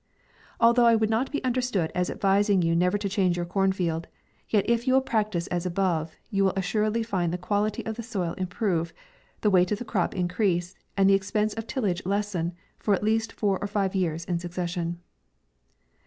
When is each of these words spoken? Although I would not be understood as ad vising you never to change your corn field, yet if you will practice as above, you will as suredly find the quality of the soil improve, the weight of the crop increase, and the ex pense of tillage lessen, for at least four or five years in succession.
Although 0.59 0.87
I 0.87 0.95
would 0.95 1.11
not 1.11 1.31
be 1.31 1.43
understood 1.43 1.91
as 1.93 2.09
ad 2.09 2.19
vising 2.19 2.63
you 2.63 2.75
never 2.75 2.97
to 2.97 3.07
change 3.07 3.37
your 3.37 3.45
corn 3.45 3.71
field, 3.71 4.07
yet 4.49 4.67
if 4.67 4.87
you 4.87 4.95
will 4.95 5.01
practice 5.01 5.45
as 5.49 5.63
above, 5.63 6.15
you 6.31 6.43
will 6.43 6.53
as 6.55 6.63
suredly 6.65 7.05
find 7.05 7.31
the 7.31 7.37
quality 7.37 7.85
of 7.85 7.97
the 7.97 8.01
soil 8.01 8.33
improve, 8.33 8.93
the 9.41 9.51
weight 9.51 9.71
of 9.71 9.77
the 9.77 9.85
crop 9.85 10.15
increase, 10.15 10.75
and 10.97 11.07
the 11.07 11.13
ex 11.13 11.29
pense 11.29 11.53
of 11.53 11.67
tillage 11.67 12.03
lessen, 12.03 12.53
for 12.79 12.95
at 12.95 13.03
least 13.03 13.31
four 13.31 13.59
or 13.59 13.67
five 13.67 13.93
years 13.93 14.25
in 14.25 14.39
succession. 14.39 14.99